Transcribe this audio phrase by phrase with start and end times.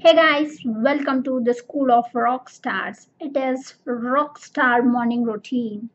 [0.00, 3.08] Hey guys, welcome to the School of Rock Stars.
[3.18, 5.90] It is rock star morning routine.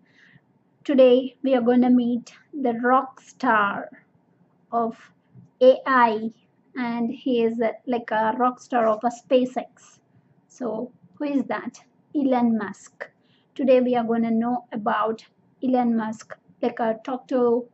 [0.83, 3.89] Today we are going to meet the rock star
[4.73, 4.97] of
[5.61, 6.31] AI
[6.75, 9.99] and he is a, like a rock star of a SpaceX.
[10.49, 11.81] So, who is that?
[12.13, 13.09] Elon Musk.
[13.55, 15.25] Today we are going to know about
[15.63, 17.69] Elon Musk, like uh, talk to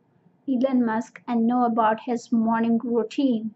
[0.48, 3.52] Elon Musk and know about his morning routine.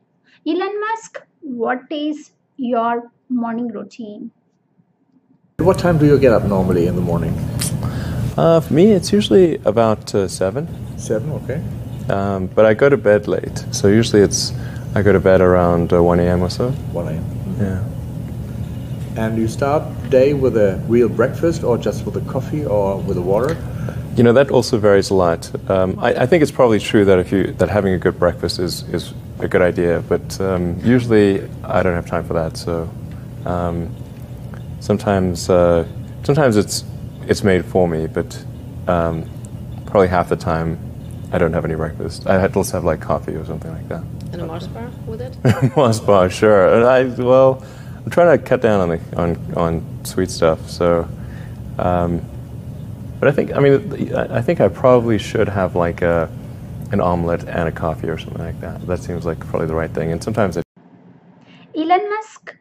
[0.46, 4.30] Elon Musk, what is your morning routine?
[5.58, 7.34] What time do you get up normally in the morning?
[8.36, 10.68] Uh, for me, it's usually about uh, seven,
[10.98, 11.62] Seven, okay.
[12.10, 13.64] um, but I go to bed late.
[13.70, 14.52] So usually it's
[14.94, 16.42] I go to bed around uh, 1 a.m.
[16.42, 16.70] or so.
[16.70, 17.24] 1 a.m.
[17.58, 17.84] Yeah.
[19.16, 23.16] And you start day with a real breakfast or just with a coffee or with
[23.16, 23.56] a water?
[24.16, 25.50] You know that also varies a lot.
[25.70, 28.58] Um, I, I think it's probably true that if you that having a good breakfast
[28.58, 29.12] is is
[29.44, 32.56] a good idea, but um, usually I don't have time for that.
[32.56, 32.90] So
[33.44, 33.94] um,
[34.80, 35.86] sometimes uh,
[36.24, 36.84] sometimes it's
[37.26, 38.44] it's made for me, but
[38.88, 39.28] um,
[39.86, 40.78] probably half the time
[41.32, 42.26] I don't have any breakfast.
[42.26, 44.02] I had to have like coffee or something like that.
[44.32, 45.36] And a Mars bar with it?
[45.76, 46.74] Mars bar, sure.
[46.74, 47.64] And I well,
[48.04, 50.70] I'm trying to cut down on the on on sweet stuff.
[50.70, 51.08] So,
[51.78, 52.22] um,
[53.20, 56.30] but I think I mean I think I probably should have like a
[56.92, 58.86] an omelet and a coffee or something like that.
[58.86, 60.12] That seems like probably the right thing.
[60.12, 60.62] And sometimes I
[61.76, 62.56] Elon Musk,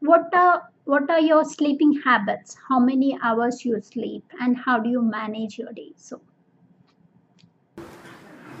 [0.00, 2.56] what are what are your sleeping habits?
[2.68, 5.92] How many hours you sleep and how do you manage your day?
[5.96, 6.20] So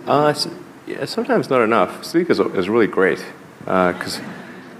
[0.06, 0.48] Uh, s-
[0.86, 2.04] yeah, sometimes not enough.
[2.04, 3.24] Sleep is, is really great
[3.60, 4.20] because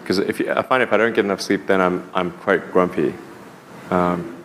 [0.02, 2.72] because if you, I find if I don't get enough sleep, then I'm I'm quite
[2.72, 3.14] grumpy.
[3.90, 4.36] Um,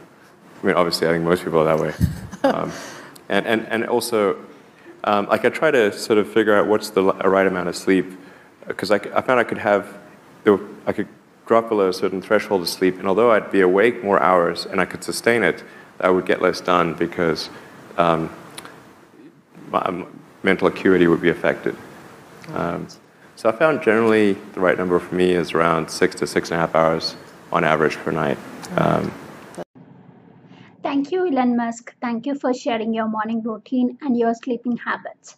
[0.61, 1.94] I mean, obviously, I think most people are that way.
[2.44, 2.72] Um,
[3.30, 4.36] and, and and also,
[5.04, 8.06] um, like I try to sort of figure out what's the right amount of sleep
[8.68, 9.98] because I found I could have
[10.46, 11.08] I could
[11.46, 14.80] drop below a certain threshold of sleep, and although I'd be awake more hours and
[14.80, 15.64] I could sustain it,
[16.00, 17.50] I would get less done because.
[17.98, 18.30] Um,
[19.72, 20.06] my my
[20.44, 21.76] mental acuity would be affected.
[22.54, 22.88] Um,
[23.36, 26.58] so I found generally the right number for me is around six to six and
[26.58, 27.16] a half hours
[27.52, 28.38] on average per night.
[28.76, 29.11] Um,
[30.92, 31.94] thank you Elon Musk.
[32.02, 35.38] Thank you for sharing your morning routine and your sleeping habits.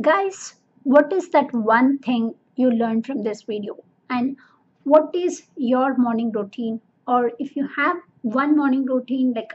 [0.00, 3.76] Guys, what is that one thing you learned from this video?
[4.08, 4.36] And
[4.84, 6.80] what is your morning routine?
[7.08, 9.52] Or if you have one morning routine, like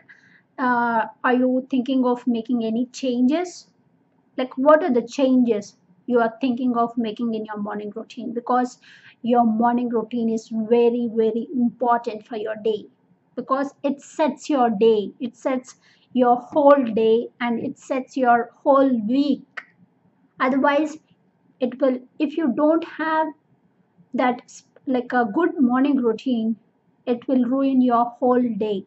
[0.58, 3.68] uh, are you thinking of making any changes?
[4.36, 8.34] Like what are the changes you are thinking of making in your morning routine?
[8.34, 8.78] Because
[9.22, 12.88] your morning routine is very, very important for your day
[13.40, 15.76] because it sets your day, it sets
[16.14, 19.62] your whole day, and it sets your whole week.
[20.40, 20.98] Otherwise,
[21.60, 23.28] it will, if you don't have
[24.14, 24.42] that
[24.88, 26.56] like a good morning routine,
[27.06, 28.86] it will ruin your whole day.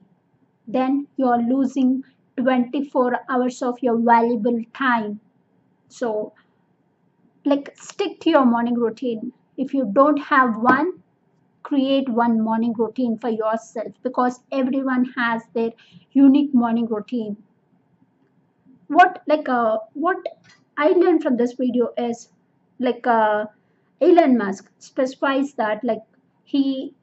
[0.68, 2.04] Then you're losing
[2.38, 5.20] 24 hours of your valuable time.
[5.88, 6.34] So,
[7.44, 9.32] like, stick to your morning routine.
[9.56, 11.01] If you don't have one,
[11.62, 15.72] create one morning routine for yourself because everyone has their
[16.12, 17.36] unique morning routine.
[18.86, 20.18] What like uh what
[20.76, 22.28] i learned from this video is
[22.78, 23.46] like uh
[24.00, 26.02] elon musk specifies that like
[26.44, 26.94] he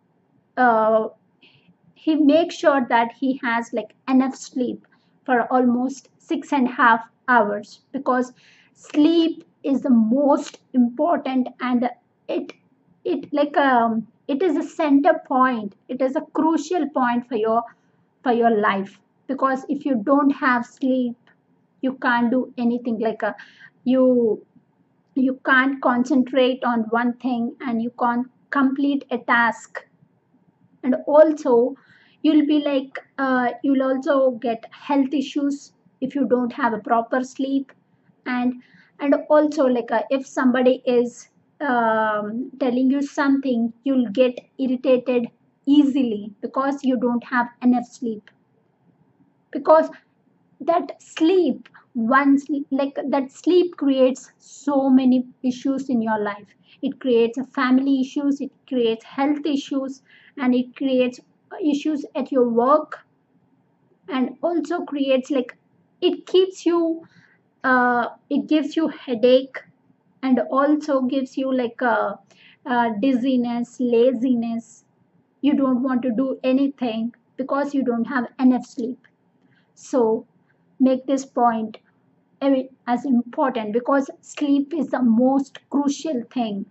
[0.57, 1.09] uh
[1.95, 4.87] he makes sure that he has like enough sleep
[5.25, 8.33] for almost six and a half hours because
[8.73, 11.89] sleep is the most important and
[12.27, 12.53] it
[13.05, 15.75] it like um it is a center point.
[15.89, 17.63] It is a crucial point for your
[18.23, 18.99] for your life.
[19.27, 21.15] Because if you don't have sleep
[21.81, 22.99] you can't do anything.
[22.99, 23.35] Like a
[23.83, 24.45] you
[25.15, 29.85] you can't concentrate on one thing and you can't complete a task.
[30.83, 31.75] And also
[32.21, 37.23] you'll be like uh, you'll also get health issues if you don't have a proper
[37.23, 37.71] sleep.
[38.25, 38.61] And
[38.99, 41.29] and also like uh, if somebody is
[41.61, 45.27] um, telling you something you'll get irritated
[45.65, 48.29] easily because you don't have enough sleep.
[49.51, 49.89] Because
[50.61, 56.55] that sleep once like that sleep creates so many issues in your life.
[56.81, 60.03] It creates family issues it creates health issues
[60.37, 61.19] and it creates
[61.63, 63.05] issues at your work
[64.07, 65.57] and also creates like
[66.01, 67.03] it keeps you
[67.63, 69.57] uh, it gives you headache
[70.23, 72.19] and also gives you like a,
[72.65, 74.85] a dizziness laziness.
[75.41, 79.07] You don't want to do anything because you don't have enough sleep.
[79.75, 80.27] So
[80.79, 81.77] make this point
[82.87, 86.65] as important because sleep is the most crucial thing.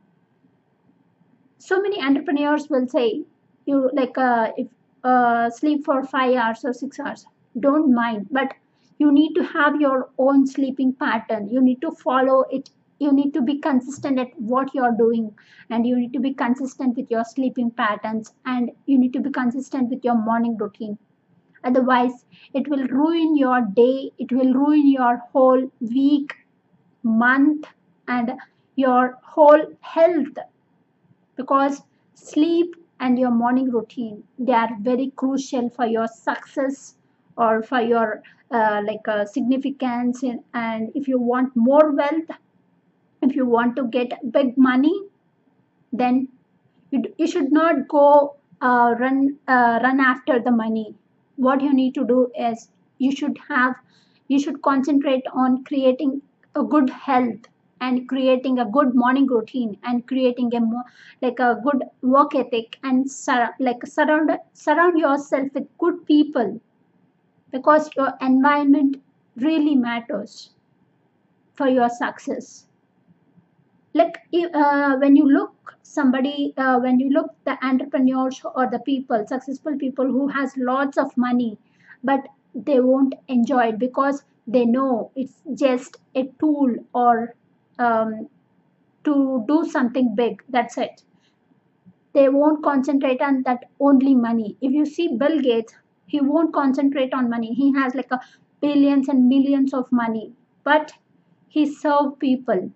[1.59, 3.25] So many entrepreneurs will say
[3.65, 4.69] you like uh, if
[5.05, 7.27] uh, sleep for five hours or six hours.
[7.61, 8.55] Don't mind but
[8.99, 11.49] you need to have your own sleeping pattern.
[11.49, 15.35] You need to follow it you need to be consistent at what you're doing
[15.71, 19.31] and you need to be consistent with your sleeping patterns and you need to be
[19.31, 20.99] consistent with your morning routine.
[21.65, 22.25] Otherwise
[22.55, 26.35] it will ruin your day it will ruin your whole week
[27.03, 27.67] month
[28.09, 28.33] and
[28.77, 30.39] your whole health.
[31.37, 31.83] Because
[32.15, 36.97] sleep and your morning routine they are very crucial for your success
[37.37, 40.25] or for your uh, like uh, significance
[40.55, 42.31] and if you want more wealth
[43.23, 44.95] if you want to get big money
[45.93, 46.29] then
[46.91, 50.95] you, you should not go uh, run uh, run after the money.
[51.37, 53.75] What you need to do is you should have
[54.29, 56.23] you should concentrate on creating
[56.55, 57.49] a good health
[57.81, 60.85] and creating a good morning routine and creating a more
[61.23, 66.61] like a good work ethic and sur- like surround surround yourself with good people
[67.53, 68.97] because your environment
[69.37, 70.51] really matters
[71.55, 72.68] for your success
[74.01, 74.17] like
[74.55, 79.77] uh, when you look somebody uh, when you look the entrepreneurs or the people successful
[79.85, 81.59] people who has lots of money
[82.05, 87.35] but they won't enjoy it because they know it's just a tool or
[87.79, 88.29] um,
[89.05, 90.43] to do something big.
[90.49, 91.03] That's it.
[92.13, 94.59] They won't concentrate on that only money.
[94.61, 95.75] If you see bill gates
[96.05, 97.55] he won't concentrate on money.
[97.55, 98.21] He has like a
[98.61, 100.35] billions and millions of money
[100.65, 100.93] but
[101.49, 102.71] he serve people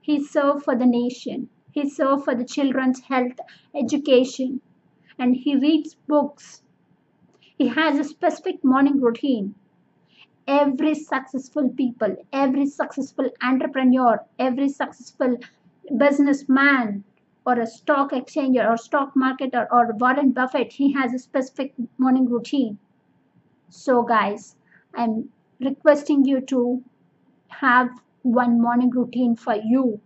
[0.00, 1.48] he served for the nation.
[1.72, 3.38] He served for the children's health,
[3.74, 4.60] education,
[5.18, 6.62] and he reads books.
[7.58, 9.54] He has a specific morning routine.
[10.46, 15.36] Every successful people, every successful entrepreneur, every successful
[15.96, 17.04] businessman
[17.46, 22.28] or a stock exchanger or stock marketer or Warren Buffett, he has a specific morning
[22.28, 22.78] routine.
[23.68, 24.56] So guys,
[24.94, 25.28] I'm
[25.60, 26.82] requesting you to
[27.48, 27.90] have
[28.22, 30.00] one morning routine for you.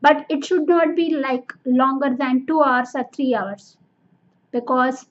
[0.00, 3.76] But it should not be like longer than 2 hours or 3 hours.
[4.52, 5.06] Because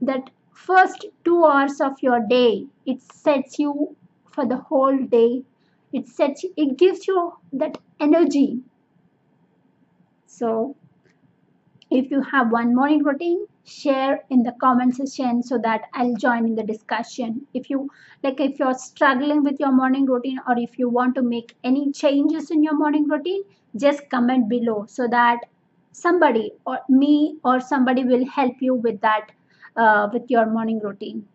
[0.00, 3.94] that first 2 hours of your day it sets you
[4.30, 5.44] for the whole day.
[5.92, 8.62] It sets it gives you that energy.
[10.26, 10.76] So
[11.90, 16.44] if you have one morning routine share in the comment section so that i'll join
[16.46, 17.46] in the discussion.
[17.52, 17.90] If you
[18.22, 21.90] like if you're struggling with your morning routine or if you want to make any
[21.92, 23.42] changes in your morning routine
[23.76, 25.40] just comment below so that
[25.92, 29.32] somebody or me or somebody will help you with that
[29.76, 31.26] uh, with your morning routine.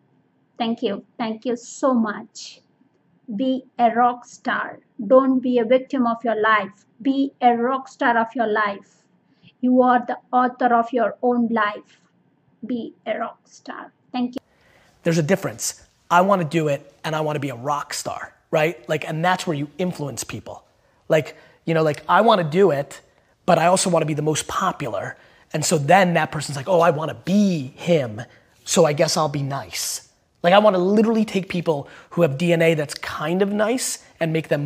[0.57, 1.03] Thank you.
[1.17, 2.61] Thank you so much.
[3.35, 4.79] Be a rock star.
[5.07, 6.85] Don't be a victim of your life.
[7.01, 9.03] Be a rock star of your life.
[9.61, 12.01] You are the author of your own life
[12.65, 13.91] be a rock star.
[14.11, 14.41] Thank you.
[15.03, 15.83] There's a difference.
[16.09, 18.87] I want to do it and I want to be a rock star, right?
[18.89, 20.63] Like, and that's where you influence people.
[21.07, 23.01] Like, you know, like I want to do it,
[23.45, 25.17] but I also want to be the most popular.
[25.53, 28.21] And so then that person's like, oh, I want to be him.
[28.65, 30.09] So I guess I'll be nice.
[30.43, 34.33] Like, I want to literally take people who have DNA that's kind of nice and
[34.33, 34.59] make them